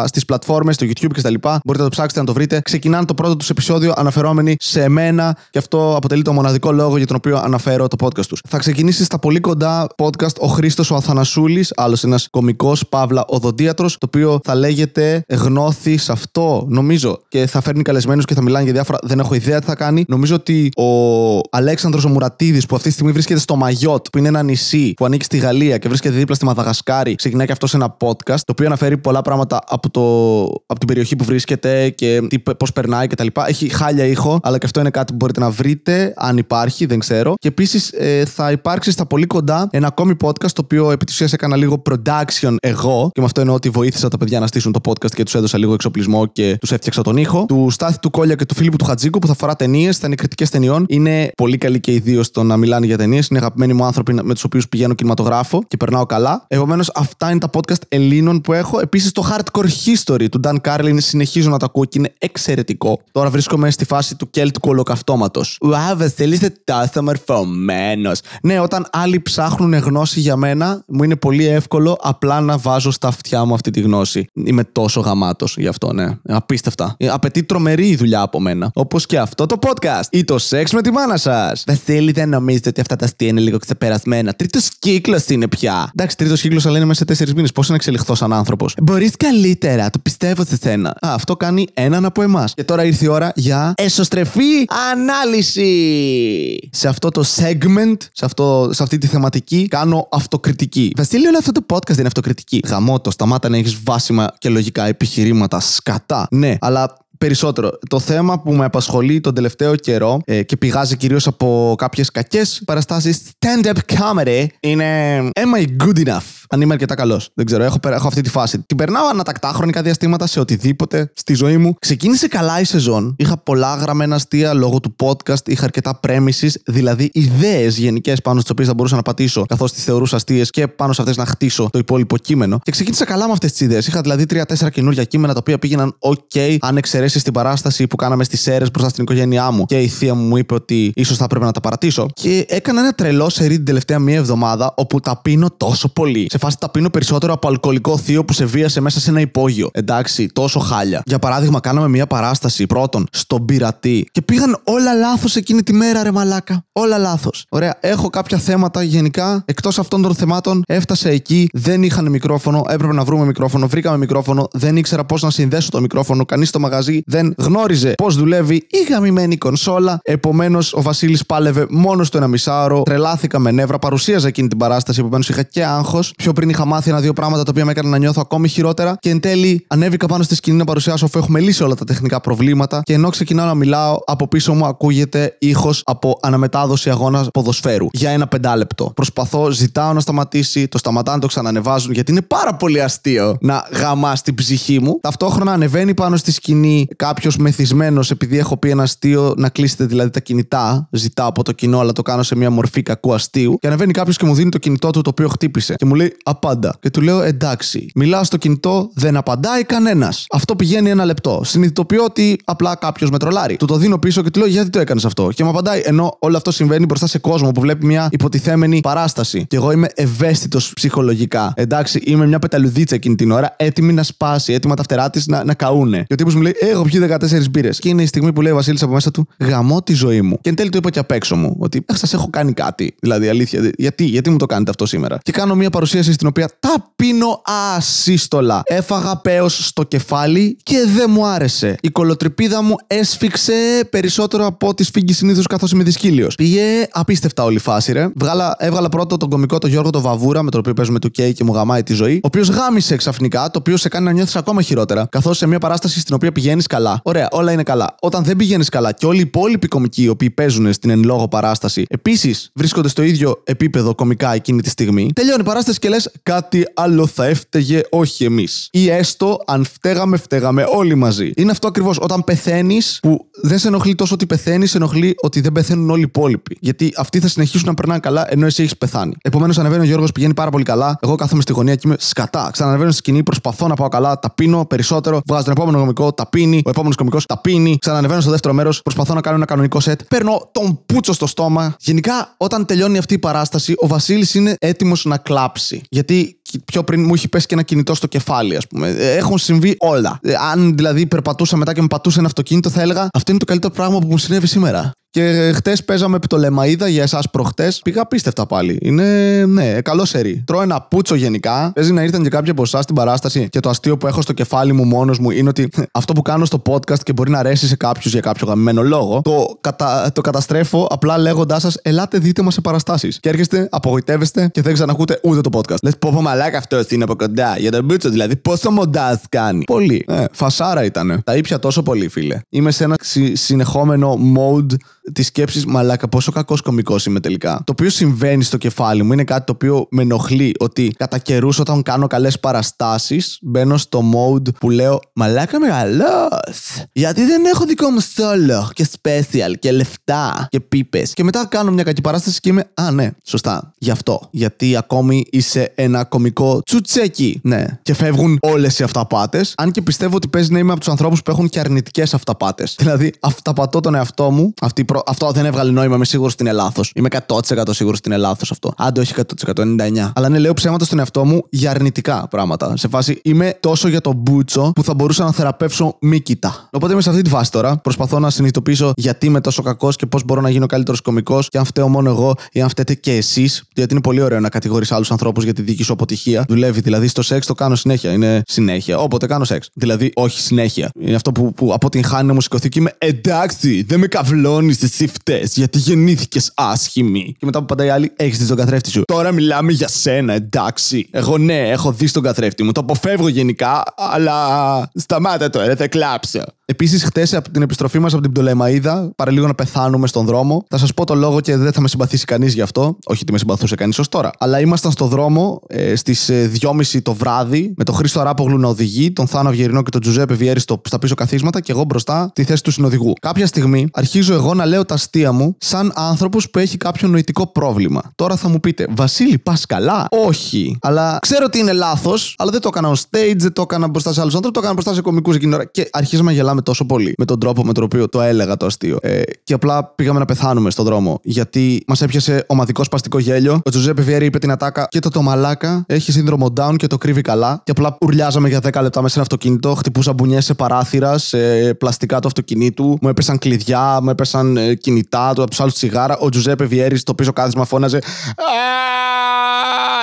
στις 0.06 0.26
πλατφόρμες, 0.26 0.76
στο 0.76 0.86
YouTube 0.86 1.12
κτλ. 1.14 1.34
Μπορείτε 1.42 1.78
να 1.78 1.84
το 1.84 1.90
ψάξετε 1.90 2.20
να 2.20 2.26
το 2.26 2.34
βρείτε. 2.34 2.62
Ξεκινάνε 2.64 3.06
το 3.06 3.14
πρώτο 3.14 3.36
τους 3.36 3.50
επεισόδιο 3.50 3.94
αναφερόμενοι 3.96 4.56
σε 4.60 4.90
μένα 4.90 5.38
και 5.50 5.58
αυτό 5.58 5.96
αποτελεί 5.96 6.22
το 6.22 6.34
μοναδικό 6.34 6.72
λόγο 6.72 6.98
για 6.98 7.08
τον 7.08 7.16
οποίο 7.16 7.38
αναφέρω 7.38 7.88
το 7.88 8.06
podcast 8.06 8.26
τους. 8.26 8.42
Θα 8.48 8.58
ξεκινήσεις 8.58 9.06
στα 9.06 9.20
πολύ 9.20 9.40
κοντά 9.40 9.88
podcast 9.98 10.36
ο 10.40 10.48
Χρήστος 10.48 10.92
ο 10.92 10.96
Αθανασούλης, 10.96 11.57
άλλος 11.76 12.04
ένας 12.04 12.28
κομικός 12.30 12.88
Παύλα 12.88 13.26
Οδοντίατρος, 13.28 13.98
το 13.98 14.06
οποίο 14.06 14.40
θα 14.44 14.56
λέγεται 14.56 15.24
Γνώθη 15.30 15.98
σε 15.98 16.12
αυτό, 16.12 16.66
νομίζω. 16.70 17.22
Και 17.28 17.46
θα 17.46 17.62
φέρνει 17.62 17.82
καλεσμένους 17.82 18.26
και 18.26 18.34
θα 18.34 18.42
μιλάνε 18.42 18.64
για 18.64 18.74
διάφορα. 18.74 18.98
Δεν 19.02 19.20
έχω 19.20 19.34
ιδέα 19.34 19.60
τι 19.60 19.66
θα 19.66 19.76
κάνει. 19.76 20.06
Νομίζω 20.08 20.36
ότι 20.36 20.70
ο 20.78 21.40
Αλέξανδρος 21.52 22.06
ο 22.06 22.10
Μουρατίδης, 22.10 22.66
που 22.66 22.76
αυτή 22.76 22.88
τη 22.88 22.94
στιγμή 22.94 23.12
βρίσκεται 23.12 23.40
στο 23.40 23.56
Μαγιότ, 23.56 24.06
που 24.12 24.18
είναι 24.18 24.28
ένα 24.28 24.44
νησί 24.44 24.94
που 24.94 25.06
ανήκει 25.06 25.24
στη 25.24 25.38
Γαλλία 25.38 25.78
και 25.78 25.88
βρίσκεται 25.88 26.16
δίπλα 26.16 26.36
στη 26.36 26.46
Μαδαγασκάρη, 26.46 27.16
ξεκινάει 27.16 27.46
και 27.46 27.52
αυτό 27.52 27.68
σε 27.68 27.76
ένα 27.76 27.98
podcast, 28.00 28.26
το 28.26 28.52
οποίο 28.52 28.66
αναφέρει 28.66 28.98
πολλά 28.98 29.22
πράγματα 29.22 29.60
από, 29.68 29.90
το, 29.90 30.42
από 30.66 30.80
την 30.80 30.88
περιοχή 30.88 31.16
που 31.16 31.24
βρίσκεται 31.24 31.90
και 31.90 32.28
πώς 32.58 32.74
περνάει 32.74 33.08
κτλ. 33.08 33.28
Έχει 33.48 33.70
χάλια 33.70 34.06
ήχο, 34.06 34.40
αλλά 34.44 34.58
και 34.58 34.66
αυτό 34.66 34.80
είναι 34.80 34.90
κάτι 34.90 35.12
που 35.12 35.18
μπορείτε 35.18 35.40
να 35.40 35.50
βρείτε, 35.50 36.14
αν 36.16 36.38
υπάρχει, 36.38 36.86
δεν 36.86 37.00
ξέρω. 37.00 37.34
Και 37.40 37.48
επίσης 37.48 37.92
ε, 37.92 38.26
θα 38.26 38.52
υπάρξει 38.52 38.92
στα 38.92 39.06
πολύ 39.06 39.26
κοντά 39.26 39.68
ένα 39.72 39.88
ακόμη 39.88 40.16
podcast, 40.24 40.52
το 40.52 40.62
οποίο 40.64 40.92
επί 40.92 41.06
της 41.06 41.14
ουσίας 41.14 41.34
έκανα 41.48 41.56
λίγο 41.56 41.82
production 41.90 42.56
εγώ, 42.60 43.10
και 43.14 43.20
με 43.20 43.26
αυτό 43.26 43.42
εννοώ 43.42 43.56
ότι 43.56 43.70
βοήθησα 43.70 44.08
τα 44.08 44.18
παιδιά 44.18 44.40
να 44.40 44.48
στήσουν 44.48 44.72
το 44.72 44.80
podcast 44.86 45.12
και 45.16 45.24
τους 45.24 45.36
έδωσα 45.36 45.58
λίγο 45.58 45.74
εξοπλισμό 45.74 46.26
και 46.26 46.58
τους 46.60 46.72
έφτιαξα 46.72 47.02
τον 47.02 47.18
ήχο. 47.18 47.46
Του 47.46 47.68
Στάθη 47.70 48.00
του 48.00 48.10
Κόλια 48.10 48.36
και 48.36 48.46
του 48.46 48.56
Φίλιππου 48.56 48.78
του 48.78 48.86
Χατζίκου 48.86 49.20
που 49.20 49.28
θα 49.28 49.34
φορά 49.34 49.56
ταινίες, 49.56 49.98
θα 49.98 50.08
είναι 50.08 50.16
κριτικές 50.16 50.50
ταινιών. 50.50 50.86
Είναι 50.88 51.32
πολύ 51.38 51.58
καλή 51.58 51.80
και 51.80 51.94
οι 51.94 52.00
δύο 52.00 52.24
στο 52.24 52.44
να 52.44 52.58
μιλάνε 52.58 52.86
για 52.86 52.98
ταινίες. 52.98 53.28
Είναι 53.28 53.40
αγαπημένοι 53.40 53.74
μου 53.74 53.86
άνθρωποι 53.86 54.14
με 54.14 54.34
τους 54.34 54.44
οποίους 54.44 54.70
πηγαίνω 54.70 54.94
κινηματογράφο 54.94 55.64
και 55.68 55.78
περνάω 55.78 56.06
καλά. 56.06 56.46
Επομένως, 56.48 56.92
αυτά 56.96 57.30
είναι 57.30 57.40
τα 57.40 57.50
podcast 57.54 57.82
Ελλήνων 57.88 58.42
που 58.42 58.54
έχω. 58.54 58.80
Επίσης, 58.80 59.12
το 59.12 59.30
Hardcore 59.32 59.66
History 59.66 60.30
του 60.32 60.40
Dan 60.44 60.56
Carlin 60.62 60.96
συνεχίζω 60.98 61.50
να 61.50 61.58
το 61.58 61.66
ακούω 61.66 61.86
και 61.86 62.00
είναι 62.00 62.14
εξαιρετικό. 62.18 63.00
Τώρα 63.12 63.30
βρίσκομαι 63.30 63.72
στη 63.72 63.86
φάση 63.86 64.16
του 64.16 64.30
κέλτικου 64.30 64.70
ολοκαυτώματος. 64.70 65.58
Wow, 65.66 65.98
Βασίλη, 65.98 66.34
είσαι 66.34 66.54
τόσο 66.64 67.04
μορφωμένο. 67.04 68.12
Ναι, 68.42 68.60
όταν 68.60 68.88
άλλοι 68.92 69.22
ψάχνουν 69.22 69.74
γνώση 69.74 70.20
για 70.20 70.36
μένα, 70.36 70.84
μου 70.88 71.04
είναι 71.04 71.16
πολύ 71.16 71.37
εύκολο 71.46 71.98
απλά 72.02 72.42
να 72.42 72.58
βάζω 72.58 72.92
στα 72.92 73.08
αυτιά 73.08 73.46
μου 73.46 73.54
αυτή 73.54 73.72
τη 73.72 73.82
γνώση. 73.82 74.28
Είμαι 74.34 74.64
τόσο 74.64 75.00
γαμάτος 75.00 75.58
γι' 75.58 75.68
αυτό, 75.68 75.94
ναι. 75.94 76.18
Απίστευτα. 76.28 76.96
Ε, 76.98 77.08
Απαιτεί 77.08 77.44
τρομερή 77.44 77.96
δουλειά 77.96 78.22
από 78.22 78.40
μένα. 78.40 78.72
Όπως 78.74 79.06
και 79.06 79.18
αυτό 79.18 79.46
το 79.46 79.58
podcast. 79.62 80.04
Ή 80.12 80.24
το 80.24 80.38
σεξ 80.38 80.74
με 80.74 80.82
τη 80.82 80.92
μάνα 80.92 81.18
σας. 81.18 81.64
Βασίλη, 81.68 82.12
δεν 82.12 82.30
νομίζετε 82.30 82.70
ότι 82.70 82.82
αυτά 82.82 82.96
τα 82.96 83.06
αστεία 83.06 83.28
είναι 83.28 83.40
λίγο 83.40 83.58
ξεπερασμένα. 83.58 84.34
Τρίτος 84.34 84.70
κύκλος 84.80 85.26
είναι 85.28 85.48
πια. 85.48 85.92
Εντάξει, 85.94 86.18
τρίτος 86.18 86.42
κύκλος, 86.42 86.66
αλλά 86.66 86.76
είναι 86.78 86.86
μέσα 86.86 87.00
σε 87.00 87.06
τέσσερις 87.06 87.34
μήνες. 87.34 87.52
Πώς 87.52 87.70
να 87.70 87.76
εξελιχθώ 87.76 88.16
σαν 88.16 88.34
άνθρωπος; 88.34 88.76
Μπορείς 88.82 89.12
καλύτερα, 89.18 89.90
το 89.90 90.00
πιστεύω 90.00 90.46
σε 90.46 90.58
σένα. 90.62 90.90
Α, 90.90 91.14
αυτό 91.14 91.36
κάνει 91.36 91.68
έναν 91.74 92.06
από 92.06 92.22
εμάς. 92.22 92.54
Και 92.54 92.64
τώρα 92.64 92.84
ήρθε 92.86 93.06
η 93.06 93.08
ώρα 93.08 93.32
για 93.36 93.74
εσωστρεφή 93.78 94.66
ανάλυση. 94.94 96.70
Σε 96.72 96.88
αυτό 96.88 97.10
το 97.10 97.24
segment, 97.36 97.98
σε, 98.12 98.26
αυτό, 98.26 98.70
σε 98.74 98.84
αυτή 98.84 98.98
τη 98.98 99.08
θεματική, 99.08 99.68
κάνω 99.68 100.08
αυτοκριτική. 100.12 100.92
Βασίλη, 100.98 101.27
όλο 101.28 101.38
αυτό 101.38 101.52
το 101.52 101.66
podcast 101.70 101.88
δεν 101.88 101.98
είναι 101.98 102.08
αυτοκριτική. 102.08 102.62
Γαμώτο, 102.68 103.12
σταμάτα 103.12 103.50
να 103.50 103.58
έχεις 103.58 103.80
βάσιμα 103.84 104.28
και 104.38 104.50
λογικά 104.50 104.86
επιχειρήματα. 104.86 105.60
Σκατά. 105.60 106.28
Ναι, 106.32 106.56
αλλά 106.60 106.98
περισσότερο. 107.18 107.72
Το 107.90 108.00
θέμα 108.00 108.40
που 108.40 108.54
με 108.54 108.66
απασχολεί 108.66 109.20
τον 109.20 109.34
τελευταίο 109.34 109.76
καιρό 109.76 110.22
ε, 110.26 110.44
και 110.44 110.58
πηγάζει 110.58 110.98
κυρίως 110.98 111.28
από 111.28 111.76
κάποιες 111.78 112.12
κακές 112.12 112.62
παραστάσεις 112.66 113.22
stand-up 113.40 113.96
comedy 113.98 114.46
είναι 114.60 115.20
Am 115.20 115.60
I 115.60 115.66
good 115.86 116.06
enough? 116.06 116.37
Αν 116.50 116.62
είμαι 116.62 116.74
αρκετά 116.74 116.96
καλός. 116.96 117.30
Δεν 117.34 117.46
ξέρω, 117.46 117.64
έχω, 117.64 117.80
περα- 117.80 117.96
έχω 117.96 118.08
αυτή 118.08 118.22
τη 118.22 118.30
φάση. 118.30 118.60
Την 118.60 118.78
περνάω 118.78 119.08
ανατακτά 119.08 119.48
χρονικά 119.56 119.82
διαστήματα 119.82 120.28
σε 120.28 120.40
οτιδήποτε 120.40 121.12
στη 121.16 121.34
ζωή 121.34 121.58
μου. 121.58 121.74
Ξεκίνησε 121.80 122.28
καλά 122.28 122.60
η 122.60 122.64
σεζόν. 122.64 123.16
Είχα 123.18 123.38
πολλά 123.38 123.76
γραμμένα 123.76 124.16
αστεία 124.16 124.54
λόγω 124.54 124.80
του 124.80 124.96
podcast. 125.04 125.48
Είχα 125.50 125.64
αρκετά 125.64 126.00
premises, 126.08 126.50
δηλαδή 126.66 127.10
ιδέες 127.14 127.78
γενικές 127.78 128.22
πάνω 128.22 128.40
στις 128.40 128.52
οποίες 128.52 128.68
θα 128.68 128.74
μπορούσα 128.74 128.96
να 128.96 129.02
πατήσω 129.02 129.46
καθώς 129.48 129.72
τις 129.74 129.84
θεωρούσα 129.84 130.16
αστείες 130.16 130.50
και 130.50 130.68
πάνω 130.68 130.94
σε 130.94 131.02
αυτές 131.02 131.18
να 131.18 131.26
χτίσω 131.26 131.70
το 131.72 131.80
υπόλοιπο 131.80 132.18
κείμενο. 132.18 132.60
Και 132.64 132.72
ξεκίνησα 132.72 133.06
καλά 133.06 133.26
με 133.26 133.32
αυτές 133.32 133.52
τις 133.52 133.60
ιδέες. 133.62 133.88
Είχα 133.88 134.02
δηλαδή 134.02 134.26
τρία-τέσσερα 134.26 134.70
καινούργια 134.70 135.04
κείμενα 135.04 135.34
τα 135.34 135.40
οποία 135.40 135.60
πήγαιναν 135.60 135.96
OK, 136.00 136.58
αν 136.62 136.78
εξαιρέσεις 136.78 137.24
την 137.24 137.34
παράσταση 137.34 137.88
που 137.88 137.96
κάναμε 137.96 138.24
στις 138.24 138.48
αίρες 138.48 138.72
μπροστά 138.72 138.90
στην 138.90 139.04
οικογένειά 139.04 139.52
μου. 139.52 139.66
Και 139.66 139.80
η 139.80 139.88
θεία 139.88 140.14
μου 140.14 140.28
μου 140.28 140.38
είπε 140.38 140.54
ότι 140.54 140.92
ίσως 140.96 141.18
θα 141.18 141.24
έπρεπε 141.24 141.46
να 141.46 141.52
τα 141.52 141.60
παρατήσω. 141.60 142.06
Και 142.14 142.46
έκανα 142.50 142.80
ένα 142.80 142.92
τρελό 142.94 143.30
σερί 143.30 143.56
την 143.56 143.66
τελευταία 143.66 144.00
μία 144.00 144.16
εβδομάδα 144.16 144.74
όπου 144.78 145.00
τα 145.00 145.20
πίνω 145.22 145.50
τόσο 145.58 145.88
πολύ. 145.90 146.26
Σε 146.38 146.44
φάση 146.44 146.58
τα 146.60 146.70
πίνω 146.70 146.90
περισσότερο 146.90 147.34
από 147.34 147.48
αλκοολικό 147.48 147.98
θείο 147.98 148.26
που 148.26 148.34
σε 148.34 148.46
βίασε 148.46 148.82
μέσα 148.82 149.00
σε 149.00 149.10
ένα 149.10 149.20
υπόγειο. 149.20 149.70
Εντάξει, 149.72 150.30
τόσο 150.34 150.60
χάλια. 150.60 151.02
Για 151.06 151.20
παράδειγμα, 151.20 151.60
κάναμε 151.60 151.88
μία 151.88 152.08
παράσταση 152.08 152.66
πρώτον 152.66 153.08
στον 153.12 153.46
πειρατή 153.46 154.08
και 154.12 154.22
πήγαν 154.22 154.60
όλα 154.64 154.94
λάθος 154.94 155.36
εκείνη 155.36 155.64
τη 155.64 155.74
μέρα, 155.74 156.04
ρε 156.04 156.12
μαλάκα. 156.12 156.66
Όλα 156.72 156.98
λάθος. 156.98 157.46
Ωραία, 157.50 157.78
έχω 157.80 158.10
κάποια 158.10 158.38
θέματα 158.38 158.84
γενικά. 158.84 159.44
Εκτός 159.46 159.80
αυτών 159.80 160.02
των 160.02 160.16
θεμάτων, 160.16 160.62
έφτασα 160.68 161.10
εκεί, 161.10 161.50
δεν 161.54 161.84
είχαν 161.84 162.10
μικρόφωνο, 162.10 162.64
έπρεπε 162.70 162.94
να 162.94 163.04
βρούμε 163.04 163.26
μικρόφωνο, 163.26 163.68
βρήκαμε 163.68 163.98
μικρόφωνο, 163.98 164.48
δεν 164.52 164.78
ήξερα 164.78 165.06
πώς 165.06 165.22
να 165.22 165.30
συνδέσω 165.30 165.70
το 165.72 165.82
μικρόφωνο, 165.82 166.26
κανείς 166.26 166.50
στο 166.50 166.60
μαγαζί 166.60 167.02
δεν 167.06 167.34
γνώριζε 167.38 167.94
πώς 167.98 168.16
δουλεύει 168.16 168.56
η 168.56 168.84
γαμημένη 168.90 169.38
κονσόλα. 169.38 170.00
Επομένως, 170.04 170.74
ο 170.74 170.82
Βασίλης 170.82 171.26
πάλευε 171.26 171.66
μόνο 171.70 172.04
του 172.04 172.18
ένα 172.18 172.28
μισάωρο, 172.28 172.82
τρελάθηκα 172.82 173.40
με 173.40 173.52
νεύρα, 173.52 173.80
παρουσίαζα 173.80 174.28
εκείνη 174.28 174.48
την 174.48 174.58
παράσταση, 174.58 175.00
επομένως 175.00 175.30
είχα 175.30 175.44
και 175.44 175.66
άγχος. 175.66 176.14
Πιο 176.28 176.36
πριν 176.36 176.50
είχα 176.50 176.66
μάθει 176.66 176.90
ένα-δύο 176.90 177.14
πράγματα 177.14 177.44
τα 177.44 177.50
οποία 177.52 177.66
με 177.66 177.72
έκαναν 177.72 177.92
να 177.92 177.98
νιώθω 177.98 178.22
ακόμη 178.24 178.48
χειρότερα 178.48 178.98
και 179.00 179.10
εν 179.10 179.20
τέλει 179.20 179.66
ανέβηκα 179.68 180.06
πάνω 180.06 180.24
στη 180.24 180.36
σκηνή 180.36 180.58
να 180.58 180.64
παρουσιάσω 180.64 181.06
αφού 181.06 181.18
έχουμε 181.18 181.40
λύσει 181.40 181.64
όλα 181.64 181.76
τα 181.76 181.86
τεχνικά 181.86 182.22
προβλήματα 182.22 182.82
και 182.84 182.94
ενώ 182.94 183.10
ξεκινάω 183.10 183.46
να 183.46 183.54
μιλάω, 183.54 183.98
από 184.06 184.28
πίσω 184.28 184.54
μου 184.54 184.66
ακούγεται 184.66 185.36
ήχος 185.40 185.82
από 185.86 186.20
αναμετάδοση 186.22 186.90
αγώνας 186.90 187.28
ποδοσφαίρου 187.34 187.88
για 187.92 188.10
ένα 188.10 188.28
πεντάλεπτο. 188.28 188.92
Προσπαθώ, 188.96 189.52
ζητάω 189.52 189.94
να 189.94 190.00
σταματήσει, 190.00 190.68
το 190.68 190.78
σταματάνε, 190.78 191.20
το 191.20 191.28
ξανανεβάζουν 191.28 191.94
γιατί 191.94 192.12
είναι 192.12 192.22
πάρα 192.22 192.56
πολύ 192.56 192.82
αστείο 192.82 193.38
να 193.42 193.68
γαμάς 193.72 194.22
την 194.22 194.36
ψυχή 194.36 194.80
μου. 194.82 195.00
Ταυτόχρονα 195.02 195.52
ανεβαίνει 195.52 195.94
πάνω 195.94 196.16
στη 196.16 196.32
σκηνή 196.32 196.88
κάποιος 196.96 197.38
μεθυσμένος 197.38 198.12
επειδή 198.12 198.38
έχω 198.38 198.58
πει 198.58 198.70
ένα 198.70 198.84
αστείο 198.84 199.34
να 199.38 199.50
κλείσετε 199.50 199.86
δηλαδή 199.86 200.10
τα 200.10 200.20
κινητά. 200.20 200.88
Ζητάω 200.92 201.28
από 201.28 201.44
το 201.44 201.52
κοινό, 201.52 201.80
αλλά 201.80 201.92
το 201.92 202.02
κάνω 202.02 202.24
σε 202.24 202.36
μια 202.36 202.50
μορφή 202.50 202.84
κακού 202.84 203.14
αστείου. 203.14 203.58
Και 203.60 203.68
ανεβαίνει 203.68 203.94
κάποιος 203.94 204.18
και 204.18 204.26
μου 204.26 204.34
δίνει 204.34 204.50
το 204.50 204.58
κινητό 204.58 204.92
του 204.92 205.02
το 205.02 205.10
οποίο 205.10 205.28
χτύπησε. 205.28 205.74
Και 205.78 205.86
μου 205.86 205.96
λέει 205.96 206.17
απάντα. 206.24 206.76
Και 206.80 206.90
του 206.90 207.02
λέω 207.02 207.22
εντάξει. 207.22 207.92
Μιλάω 207.96 208.24
στο 208.24 208.38
κινητό, 208.38 208.90
δεν 208.94 209.18
απαντάει 209.18 209.64
κανένας. 209.64 210.26
Αυτό 210.32 210.56
πηγαίνει 210.56 210.90
ένα 210.90 211.06
λεπτό. 211.06 211.42
Συνειδητοποιώ 211.44 212.04
ότι 212.04 212.40
απλά 212.46 212.76
κάποιος 212.76 213.10
με 213.10 213.18
τρολάρει. 213.18 213.56
Του 213.58 213.66
το 213.66 213.78
δίνω 213.78 213.98
πίσω 213.98 214.22
και 214.22 214.30
του 214.30 214.40
λέω 214.40 214.48
γιατί 214.48 214.70
το 214.70 214.80
έκανες 214.80 215.06
αυτό; 215.06 215.30
Και 215.34 215.44
μου 215.44 215.50
απαντάει 215.50 215.82
ενώ 215.84 216.16
όλο 216.20 216.38
αυτό 216.38 216.52
συμβαίνει 216.52 216.86
μπροστά 216.86 217.08
σε 217.08 217.18
κόσμο 217.18 217.52
που 217.52 217.62
βλέπει 217.62 217.86
μια 217.86 218.08
υποτιθέμενη 218.12 218.80
παράσταση. 218.80 219.46
Και 219.48 219.56
εγώ 219.56 219.72
είμαι 219.72 219.88
ευαίσθητος 219.94 220.72
ψυχολογικά. 220.76 221.54
Εντάξει, 221.56 222.02
είμαι 222.06 222.28
μια 222.28 222.40
πεταλουδίτσα 222.40 222.96
εκείνη 222.96 223.16
την 223.16 223.32
ώρα, 223.32 223.56
έτοιμη 223.58 223.94
να 223.94 224.04
σπάσει, 224.04 224.54
έτοιμα 224.54 224.76
τα 224.76 224.84
φτερά 224.84 225.10
της 225.10 225.28
να, 225.28 225.44
να 225.44 225.54
καούνε. 225.54 226.04
Και 226.08 226.14
ο 226.14 226.16
τύπος 226.16 226.36
μου 226.36 226.42
λέει: 226.42 226.56
«Ε, 226.60 226.70
Έχω 226.70 226.84
πιει 226.84 227.08
14 227.10 227.50
μπύρες. 227.52 227.80
Και 227.80 227.90
είναι 227.90 228.02
η 228.02 228.06
στιγμή 228.06 228.34
που 228.34 228.42
λέει 228.42 228.52
ο 228.52 228.56
Βασίλης 228.56 228.84
από 228.84 228.94
μέσα 228.94 229.12
του: 229.12 229.28
Γαμώ 229.40 229.84
τη 229.84 229.94
ζωή 229.94 230.22
μου. 230.22 230.38
Και 230.42 230.50
εν 230.50 230.56
τέλει 230.56 230.70
το 230.70 230.78
είπα 230.78 230.90
και 230.90 231.00
απ' 231.00 231.12
έξω 231.12 231.36
μου: 231.36 231.56
Ότι 231.60 231.86
σας 231.94 232.14
έχω 232.14 232.30
κάνει 232.30 232.54
κάτι. 232.54 232.96
Δηλαδή, 233.00 233.28
αλήθεια, 233.28 233.72
γιατί, 233.78 234.04
γιατί 234.04 234.30
μου 234.30 234.38
το 234.38 234.46
κάνετε 234.46 234.70
αυτό 234.70 234.86
σήμερα. 234.86 235.18
Και 235.22 235.32
κάνω 235.32 235.56
μια 235.56 235.70
παρουσίαση 235.70 236.07
παράσταση 236.08 236.14
στην 236.14 236.28
οποία 236.28 236.50
τα 236.60 236.94
πίνω 236.96 237.42
ασύστολα. 237.76 238.62
Έφαγα 238.66 239.18
πέος 239.18 239.68
στο 239.68 239.84
κεφάλι 239.84 240.58
και 240.64 240.78
δεν 240.96 241.10
μου 241.10 241.26
άρεσε. 241.26 241.76
Η 241.82 241.90
κολοτρυπίδα 241.90 242.62
μου 242.62 242.76
έσφιξε 242.88 243.54
περισσότερο 243.90 244.46
από 244.46 244.68
ό,τι 244.68 244.84
σφίγγει 244.84 245.14
συνήθως 245.14 245.48
καθώς 245.48 245.72
είμαι 245.72 245.84
δυσκύλιος. 245.84 246.36
Πήγε 246.36 246.88
απίστευτα 246.92 247.44
όλη 247.44 247.56
η 247.56 247.60
φάση, 247.60 247.92
ρε. 247.92 248.10
Βγάλα, 248.16 248.56
έβγαλα 248.60 248.90
πρώτο 248.90 249.18
τον 249.18 249.30
κομικό 249.30 249.58
τον 249.58 249.70
Γιώργο 249.70 249.90
το 249.90 250.02
Βαβούρα, 250.02 250.44
με 250.44 250.52
τον 250.52 250.60
οποίο 250.60 250.74
παίζουμε 250.74 251.00
του 251.00 251.12
Κέι 251.12 251.34
και 251.34 251.44
μου 251.44 251.54
γαμάει 251.54 251.84
τη 251.84 251.94
ζωή. 251.94 252.16
Ο 252.16 252.20
οποίος 252.28 252.50
γάμισε 252.50 252.96
ξαφνικά, 252.96 253.50
το 253.52 253.60
οποίο 253.60 253.78
σε 253.78 253.90
κάνει 253.90 254.06
να 254.06 254.12
νιώθεις 254.12 254.36
ακόμα 254.36 254.62
χειρότερα. 254.62 255.08
Καθώς 255.12 255.38
σε 255.38 255.48
μια 255.48 255.60
παράσταση 255.60 256.00
στην 256.00 256.16
οποία 256.16 256.32
πηγαίνεις 256.32 256.68
καλά. 256.68 257.00
Ωραία, 257.04 257.28
όλα 257.32 257.52
είναι 257.52 257.64
καλά. 257.64 257.96
Όταν 258.00 258.24
δεν 258.24 258.36
πηγαίνεις 258.36 258.70
καλά 258.70 258.92
και 258.92 259.06
όλοι 259.06 259.18
οι 259.18 259.22
υπόλοιποι 259.22 259.68
κομικοί 259.68 260.04
οι 260.04 260.08
οποίοι 260.08 260.30
παίζουν 260.30 260.74
στην 260.74 260.90
εν 260.90 261.04
λόγω 261.04 261.28
παράσταση 261.28 261.86
επίσης 261.90 262.52
βρίσκονται 262.54 262.88
στο 262.88 263.02
ίδιο 263.02 263.42
επίπεδο 263.44 263.96
κομικά 263.96 264.34
εκείνη 264.34 264.62
τη 264.62 264.70
στιγμή, 264.70 265.10
τελειώνει 265.14 265.42
η 265.42 265.46
παράσταση 265.46 265.80
και 265.80 265.90
λες 265.90 265.97
κάτι 266.24 266.64
άλλο 266.74 267.08
θα 267.08 267.26
έφταιγε, 267.26 267.82
όχι 267.90 268.24
εμείς. 268.24 268.68
Ή 268.72 268.90
έστω 268.90 269.40
αν 269.46 269.66
φταίγαμε, 269.66 270.18
φταίγαμε 270.18 270.68
όλοι 270.74 270.96
μαζί. 270.96 271.32
Είναι 271.36 271.52
αυτό 271.52 271.68
ακριβώς. 271.68 271.98
Όταν 272.02 272.24
πεθαίνεις, 272.24 273.00
που 273.02 273.26
δεν 273.42 273.60
σε 273.60 273.68
ενοχλεί 273.68 273.96
τόσο 273.96 274.14
ότι 274.14 274.26
πεθαίνεις, 274.26 274.72
σε 274.72 274.78
ενοχλεί 274.78 275.16
ότι 275.22 275.42
δεν 275.42 275.52
πεθαίνουν 275.52 275.90
όλοι 275.90 276.00
οι 276.00 276.04
υπόλοιποι. 276.08 276.58
Γιατί 276.60 276.94
αυτοί 276.98 277.20
θα 277.20 277.28
συνεχίσουν 277.28 277.68
να 277.68 277.74
περνάνε 277.74 278.00
καλά 278.00 278.26
ενώ 278.30 278.46
εσύ 278.46 278.62
έχεις 278.62 278.78
πεθάνει. 278.78 279.14
Επομένως, 279.22 279.58
ανεβαίνει 279.58 279.82
ο 279.82 279.86
Γιώργος, 279.86 280.12
πηγαίνει 280.12 280.34
πάρα 280.34 280.50
πολύ 280.50 280.64
καλά. 280.64 280.98
Εγώ 281.02 281.16
κάθομαι 281.16 281.42
στη 281.42 281.54
γωνία 281.54 281.76
και 281.76 281.82
είμαι 281.86 281.96
σκατά. 282.00 282.50
Ξανανεβαίνω 282.52 282.90
στη 282.90 282.98
σκηνή, 282.98 283.24
προσπαθώ 283.24 283.68
να 283.68 283.74
πάω 283.74 283.88
καλά, 283.88 284.20
τα 284.20 284.30
πίνω 284.30 284.66
περισσότερο. 284.66 285.22
Βγάζω 285.28 285.44
τον 285.44 285.54
επόμενο 285.54 285.78
κομικό, 285.78 286.14
τα 286.14 286.30
πίνει. 286.30 286.62
Ο 286.66 286.70
επόμενος 286.70 286.96
κομικό 286.96 287.18
τα 287.26 287.42
πίνει. 287.42 287.78
Ξανανεβαίνω 287.80 288.22
στο 288.22 288.32
δεύτερο 288.32 288.54
μέρος, 288.54 288.82
προσπαθώ 288.82 289.14
να 289.14 289.22
κάνω 289.22 289.36
ένα 289.36 289.46
κανονικό 289.46 289.80
σετ. 289.80 290.02
Παίρνω 290.08 290.50
τον 290.52 290.80
πούτσο 290.86 291.14
στο 291.14 291.28
στόμα. 291.28 291.76
Γενικά, 291.80 292.34
όταν 292.38 292.66
τελειώνει 292.66 292.98
αυτή 292.98 293.14
η 293.14 293.20
παράσταση, 293.20 293.74
ο 293.78 293.88
Βασίλης 293.88 294.34
είναι 294.34 294.56
έτοιμος 294.60 295.06
να 295.06 295.18
κλάψει. 295.18 295.82
Γιατί 295.90 296.37
πιο 296.66 296.84
πριν 296.84 297.04
μου 297.06 297.14
έχει 297.14 297.28
πέσει 297.28 297.46
και 297.46 297.54
ένα 297.54 297.64
κινητό 297.64 297.96
στο 297.96 298.08
κεφάλι, 298.08 298.56
ας 298.56 298.68
πούμε. 298.68 298.90
Ε, 298.90 299.16
Έχουν 299.16 299.38
συμβεί 299.38 299.76
όλα. 299.80 300.20
Ε, 300.22 300.34
Αν 300.52 300.76
δηλαδή 300.76 301.06
περπατούσα 301.06 301.58
μετά 301.58 301.74
και 301.74 301.82
με 301.82 301.88
πατούσε 301.88 302.20
ένα 302.20 302.28
αυτοκίνητο, 302.28 302.70
θα 302.70 302.82
έλεγα 302.82 303.10
Αυτό 303.14 303.32
είναι 303.32 303.40
το 303.40 303.46
καλύτερο 303.46 303.74
πράγμα 303.74 304.00
που 304.00 304.08
μου 304.10 304.18
συνέβη 304.18 304.48
σήμερα. 304.48 304.92
Και 305.10 305.52
χτες 305.56 305.84
παίζαμε 305.84 306.16
επί 306.16 306.28
το 306.28 306.38
Λεμαίδα 306.38 306.88
για 306.88 307.04
εσάς 307.04 307.30
προχτές. 307.30 307.80
Πήγα 307.84 308.02
απίστευτα 308.02 308.46
πάλι. 308.46 308.78
Είναι, 308.82 309.46
ναι, 309.46 309.82
καλό 309.82 310.06
σερί. 310.06 310.44
Τρώω 310.46 310.62
ένα 310.62 310.82
πούτσο 310.82 311.16
γενικά. 311.16 311.72
Παίζει 311.76 311.92
να 311.94 312.04
ήρθαν 312.04 312.24
και 312.24 312.30
κάποιοι 312.30 312.52
από 312.52 312.62
εσάς 312.62 312.84
στην 312.84 312.96
παράσταση. 312.96 313.50
Και 313.50 313.60
το 313.60 313.70
αστείο 313.70 313.98
που 313.98 314.08
έχω 314.08 314.22
στο 314.22 314.34
κεφάλι 314.34 314.74
μου 314.74 314.84
μόνος 314.84 315.20
μου 315.20 315.30
είναι 315.30 315.50
ότι 315.50 315.70
αυτό 315.92 316.14
που 316.14 316.22
κάνω 316.22 316.46
στο 316.46 316.62
podcast 316.70 317.00
και 317.04 317.14
μπορεί 317.14 317.32
να 317.32 317.40
αρέσει 317.40 317.68
σε 317.68 317.76
κάποιους 317.76 318.12
για 318.12 318.22
κάποιο 318.22 318.48
γαμμένο 318.48 318.84
λόγο, 318.84 319.22
το, 319.22 319.58
κατα... 319.62 320.12
το 320.14 320.22
καταστρέφω 320.22 320.88
απλά 320.90 321.18
λέγοντάς 321.18 321.62
σας, 321.62 321.78
ελάτε 321.82 322.18
δείτε 322.18 322.42
μας 322.42 322.54
σε 322.54 322.62
παραστάσεις. 322.62 323.20
Και 323.20 323.30
έρχεστε, 323.30 323.68
απογοητεύεστε 323.72 324.50
και 324.54 324.62
δεν 324.62 324.74
ξανακούτε 324.74 325.20
ούτε 325.24 325.42
το 325.42 325.50
podcast. 325.54 325.82
Λε, 325.84 325.90
πω 325.90 326.12
πω 326.12 326.22
μαλάκα 326.38 326.58
αυτός 326.58 326.90
είναι 326.90 327.04
από 327.04 327.16
κοντά. 327.16 327.58
Για 327.58 327.72
τον 327.72 327.88
πούτσο 327.88 328.10
δηλαδή, 328.10 328.36
πόσο 328.36 328.72
μοντάζ 328.72 329.16
κάνει. 329.30 329.64
Πολύ. 329.64 330.06
Ε, 330.08 330.24
φασάρα 330.32 330.84
ήταν. 330.84 331.22
Τα 331.26 331.36
ήπια 331.36 331.60
τόσο 331.60 331.84
πολύ, 331.84 332.08
φίλε. 332.08 332.40
Είμαι 332.50 332.72
σε 332.72 332.84
ένα 332.84 332.96
συ- 333.02 333.36
συνεχόμενο 333.38 334.20
mode 334.38 334.76
τη 335.14 335.24
σκέψη, 335.24 335.68
μαλάκα, 335.68 336.08
πόσο 336.08 336.32
κακός 336.32 336.62
κωμικός 336.62 337.06
είμαι 337.06 337.20
τελικά. 337.20 337.62
Το 337.66 337.72
οποίο 337.72 337.90
συμβαίνει 337.90 338.44
στο 338.44 338.58
κεφάλι 338.58 339.04
μου 339.04 339.14
είναι 339.14 339.24
κάτι 339.24 339.46
το 339.46 339.52
οποίο 339.52 339.88
με 339.92 340.02
ενοχλεί. 340.02 340.54
Ότι 340.60 340.94
κατά 340.98 341.18
καιρούς, 341.18 341.60
όταν 341.60 341.84
κάνω 341.84 342.08
καλές 342.08 342.40
παραστάσεις, 342.40 343.38
μπαίνω 343.42 343.78
στο 343.78 344.04
mode 344.14 344.56
που 344.60 344.70
λέω 344.70 345.00
Μαλάκα 345.14 345.60
μεγαλός. 345.60 346.84
Γιατί 346.92 347.26
δεν 347.26 347.46
έχω 347.46 347.66
δικό 347.66 347.90
μου 347.90 348.02
solo 348.02 348.74
και 348.74 348.88
special 349.02 349.54
και 349.60 349.72
λεφτά 349.72 350.48
και 350.50 350.60
πίπες. 350.60 351.14
Και 351.14 351.24
μετά 351.24 351.46
κάνω 351.50 351.72
μια 351.72 351.84
κακή 351.84 352.02
παράσταση 352.02 352.40
και 352.40 352.50
είμαι 352.50 352.70
Α, 352.74 352.92
ναι, 352.92 353.12
σωστά. 353.24 353.74
Γι' 353.78 353.92
αυτό. 353.92 354.28
Γιατί 354.32 354.76
ακόμη 354.76 355.26
είσαι 355.30 355.72
ένα 355.76 356.04
κωμικό 356.04 356.62
τσουτσέκι. 356.66 357.40
Ναι. 357.44 357.66
Και 357.82 357.94
φεύγουν 357.94 358.38
όλες 358.42 358.80
οι 358.80 358.84
αυταπάτες. 358.84 359.54
Αν 359.58 359.72
και 359.72 359.82
πιστεύω 359.82 360.16
ότι 360.16 360.28
παίζει 360.28 360.52
να 360.52 360.60
είμαι 360.60 360.72
από 360.72 360.80
τους 360.80 360.90
ανθρώπους 360.90 361.22
που 361.22 361.32
έχουν 361.32 361.50
και 361.50 361.60
αρνητικές 361.60 362.14
αυταπάτες. 362.14 362.76
Δηλαδή, 362.78 363.14
αυταπατώ 363.20 363.80
τον 363.80 363.96
εαυτό 363.96 364.32
μου. 364.32 364.54
Αυτή 364.62 364.82
η 364.82 364.86
προ... 364.98 365.14
Αυτό 365.14 365.32
δεν 365.32 365.46
έβγαλε 365.46 365.72
νόημα, 365.72 365.96
είμαι 365.96 366.06
σίγουρος 366.06 366.34
ότι 366.34 366.44
είναι 366.44 366.52
λάθος. 366.52 366.92
Είμαι 366.96 367.10
100% 367.28 367.64
σίγουρος 367.70 367.98
ότι 367.98 368.10
είναι 368.10 368.18
λάθος 368.18 368.52
αυτό. 368.52 368.74
Άντε, 368.78 369.00
όχι 369.00 369.14
100%, 369.46 369.52
99. 369.56 370.12
Αλλά 370.16 370.30
ναι, 370.30 370.40
λέω 370.40 370.54
ψέματα 370.54 370.86
στον 370.86 371.00
εαυτό 371.00 371.26
μου 371.26 371.44
για 371.50 371.70
αρνητικά 371.70 372.28
πράγματα. 372.30 372.78
Σε 372.78 372.88
φάση 372.88 373.20
είμαι 373.24 373.58
τόσο 373.60 373.88
για 373.88 374.02
τον 374.02 374.16
μπούτσο 374.16 374.72
που 374.76 374.84
θα 374.84 374.94
μπορούσα 374.94 375.24
να 375.24 375.32
θεραπεύσω 375.32 375.98
μήκητα. 376.02 376.70
Οπότε 376.72 376.94
είμαι 376.94 377.02
σε 377.02 377.10
αυτή 377.10 377.22
τη 377.22 377.30
φάση 377.30 377.52
τώρα. 377.52 377.78
Προσπαθώ 377.78 378.20
να 378.20 378.30
συνειδητοποιήσω 378.30 378.92
γιατί 378.96 379.26
είμαι 379.26 379.42
τόσο 379.42 379.62
κακός 379.62 379.96
και 379.96 380.06
πώς 380.06 380.24
μπορώ 380.26 380.42
να 380.42 380.50
γίνω 380.50 380.66
καλύτερος 380.66 381.02
κωμικός 381.02 381.50
και 381.50 381.58
αν 381.58 381.66
φταίω 381.66 381.88
μόνο 381.88 382.10
εγώ 382.10 382.36
ή 382.52 382.62
αν 382.62 382.70
φταίτε 382.70 382.94
και 382.94 383.12
εσείς. 383.12 383.64
Γιατί 383.74 383.94
είναι 383.94 384.02
πολύ 384.02 384.22
ωραίο 384.22 384.40
να 384.40 384.50
κατηγορείς 384.50 384.92
άλλους 384.92 385.12
ανθρώπους 385.12 385.44
για 385.44 385.54
τη 385.54 385.62
δική 385.62 385.84
σου 385.84 385.94
αποτυχία. 385.94 386.46
Δουλεύει. 386.48 386.82
Δηλαδή 386.82 387.08
στο 387.08 387.22
σεξ 387.22 387.46
το 387.46 387.54
κάνω 387.54 387.76
συνέχεια. 387.76 388.12
Είναι 388.12 388.42
συνέχεια. 388.48 388.98
Όποτε 388.98 389.26
κάνω 389.26 389.44
σεξ. 389.44 389.70
Δηλαδή 389.74 390.12
όχι 390.16 390.40
συνέχεια. 390.40 390.90
Είναι 391.00 391.16
αυτό 391.16 391.32
που, 391.32 391.54
που 391.54 391.74
από 391.74 391.90
την 391.90 392.04
χάνει 392.04 392.28
να 392.28 392.34
μου 392.34 392.42
σηκωθεί 392.42 392.70
και 392.70 392.80
είμαι 392.80 392.96
εντάξει, 392.98 393.82
δεν 393.88 394.00
με 394.00 394.08
καυλώνει 394.08 394.74
εσύ 394.88 395.08
φταίει 395.08 395.50
γιατί 395.54 395.78
γεννήθηκες 395.78 396.52
άσχημη. 396.56 397.36
Και 397.40 397.46
μετά 397.46 397.58
που 397.58 397.64
απαντάει 397.64 397.88
η 397.88 397.90
άλλη, 397.90 398.12
έχεις 398.16 398.38
δει 398.38 398.46
τον 398.46 398.58
καθρέφτη 398.58 398.90
σου. 398.90 399.02
Τώρα 399.06 399.32
μιλάμε 399.32 399.72
για 399.72 399.88
σένα, 399.88 400.34
εντάξει. 400.34 401.08
Εγώ 401.12 401.38
ναι, 401.38 401.70
έχω 401.70 401.92
δει 401.92 402.12
τον 402.12 402.24
καθρέφτη 402.24 402.64
μου. 402.64 402.72
Το 402.72 402.80
αποφεύγω 402.80 403.28
γενικά, 403.28 403.84
αλλά 403.96 404.90
σταμάτα 404.94 405.50
τώρα, 405.50 405.76
θα 405.76 405.88
κλάψω. 405.88 406.42
Επίσης, 406.70 407.04
χτες 407.04 407.34
από 407.34 407.50
την 407.52 407.62
επιστροφή 407.62 408.00
μας 408.00 408.14
από 408.14 408.22
την 408.22 408.32
Πτολεμαίδα, 408.32 409.12
παραλίγο 409.16 409.48
να 409.48 409.56
πεθάνουμε 409.56 410.08
στον 410.08 410.26
δρόμο. 410.26 410.66
Θα 410.70 410.78
σας 410.78 410.94
πω 410.94 411.06
το 411.06 411.16
λόγο 411.16 411.42
και 411.42 411.58
δεν 411.58 411.72
θα 411.72 411.82
με 411.82 411.88
συμπαθήσει 411.88 412.26
κανείς 412.26 412.54
γι' 412.54 412.62
αυτό. 412.62 412.98
Όχι 413.06 413.22
ότι 413.22 413.32
με 413.32 413.38
συμπαθούσε 413.38 413.76
κανείς 413.76 414.00
ως 414.00 414.10
τώρα. 414.10 414.32
Αλλά 414.40 414.60
ήμασταν 414.60 414.92
στο 414.92 415.06
δρόμο 415.06 415.62
ε, 415.68 415.96
στις 415.96 416.30
2.30 416.62 417.02
το 417.02 417.14
βράδυ 417.14 417.74
με 417.78 417.84
τον 417.84 417.96
Χρήστο 417.96 418.20
Αράπογλου 418.20 418.58
να 418.58 418.68
οδηγεί, 418.68 419.12
τον 419.12 419.28
Θάνο 419.28 419.50
Αυγερινό 419.50 419.84
και 419.84 419.90
τον 419.90 420.02
Τζουζέπε 420.02 420.34
Βιέρη 420.34 420.60
στο, 420.60 420.82
στα 420.84 421.00
πίσω 421.00 421.16
καθίσματα 421.16 421.62
και 421.62 421.72
εγώ 421.72 421.84
μπροστά 421.84 422.32
τη 422.34 422.44
θέση 422.44 422.64
του 422.64 422.72
συνοδηγού. 422.72 423.14
Κάποια 423.22 423.48
στιγμή 423.48 423.88
αρχίζω 423.94 424.34
εγώ 424.34 424.54
να 424.54 424.66
λέω 424.66 424.86
τα 424.86 424.94
αστεία 424.94 425.32
μου 425.32 425.56
σαν 425.58 425.92
άνθρωπος 425.96 426.50
που 426.50 426.60
έχει 426.60 426.78
κάποιο 426.78 427.08
νοητικό 427.08 427.48
πρόβλημα. 427.48 428.02
Τώρα 428.16 428.36
θα 428.36 428.50
μου 428.50 428.60
πείτε, 428.60 428.88
Βασίλη, 428.90 429.38
πας 429.38 429.66
καλά; 429.66 430.08
Όχι. 430.10 430.78
Αλλά 430.82 431.18
ξέρω 431.22 431.44
ότι 431.48 431.60
είναι 431.60 431.74
λάθος, 431.74 432.36
αλλά 432.38 432.52
δεν 432.52 432.62
το 432.62 432.68
έκανα 432.68 432.94
on 432.94 432.96
stage, 432.96 433.38
δεν 433.38 433.54
το 433.54 433.62
έκανα 433.62 433.88
μπροστά 433.88 434.14
σε 434.14 434.22
άλλους 434.22 434.36
ανθρώπου, 434.36 434.54
το 434.54 434.60
έκανα 434.60 434.74
μπροστά 434.74 434.94
σε 434.94 435.02
κομικούς 435.02 435.36
εκείνη 435.36 435.52
την 435.52 435.60
ώρα. 435.60 435.70
Και 435.72 435.90
αρχίζουμε 435.92 436.30
να 436.30 436.36
γελάμε 436.36 436.57
τόσο 436.62 436.86
πολύ 436.86 437.14
με 437.18 437.26
τον 437.26 437.40
τρόπο 437.40 437.64
με 437.64 437.74
τον 437.74 437.84
οποίο 437.84 438.10
το 438.10 438.22
έλεγα 438.22 438.58
το 438.58 438.66
αστείο. 438.66 438.98
Ε, 439.02 439.22
και 439.44 439.54
απλά 439.54 439.86
πήγαμε 439.86 440.20
να 440.20 440.26
πεθάνουμε 440.26 440.70
στον 440.70 440.86
δρόμο. 440.86 441.20
Γιατί 441.24 441.84
μας 441.88 442.02
έπιασε 442.02 442.44
ομαδικός 442.48 442.86
σπαστικό 442.86 443.20
γέλιο. 443.20 443.62
Ο 443.66 443.70
Τζουζέπε 443.70 444.02
Βιέρη 444.02 444.26
είπε 444.26 444.40
την 444.40 444.52
ατάκα 444.52 444.88
και 444.90 445.00
το 445.00 445.10
το 445.10 445.22
μαλάκα 445.22 445.84
έχει 445.88 446.12
σύνδρομο 446.12 446.54
down 446.60 446.76
και 446.76 446.88
το 446.88 446.98
κρύβει 446.98 447.22
καλά. 447.22 447.62
Και 447.64 447.72
απλά 447.72 447.98
ουρλιάζαμε 448.02 448.48
για 448.48 448.60
10 448.60 448.62
λεπτά 448.62 449.02
μέσα 449.02 449.08
σε 449.08 449.14
ένα 449.14 449.22
αυτοκίνητο, 449.22 449.76
χτυπούσα 449.76 450.14
μπουνιές 450.14 450.46
σε 450.46 450.54
παράθυρα, 450.54 451.18
σε 451.18 451.74
πλαστικά 451.74 452.20
του 452.20 452.28
αυτοκινήτου, 452.28 452.98
μου 453.02 453.10
έπεσαν 453.10 453.38
κλειδιά, 453.38 454.00
μου 454.02 454.10
έπεσαν 454.10 454.58
ε, 454.58 454.74
κινητά 454.74 455.34
του 455.34 455.42
από 455.42 455.50
τους 455.50 455.60
άλλους 455.60 455.74
τσιγάρα. 455.74 456.18
Ο 456.18 456.30
Τζουζέπε 456.30 456.66
Βιέρη 456.66 456.98
στο 456.98 457.14
πίσω 457.14 457.34
κάθισμα 457.34 457.66
φώναζε. 457.66 458.00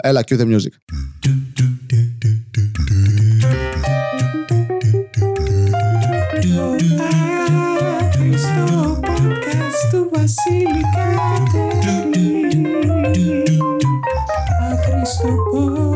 Έλα, 0.00 0.22
cue 0.26 0.36
the 0.38 0.46
music. 0.46 0.74
Άχρηστο 8.00 9.00
podcast 9.02 9.82
του 9.90 10.10
Βασίλη 10.12 10.82
Κατερίνη. 10.94 12.42
Άχρηστο 14.72 15.28
podcast. 15.52 15.87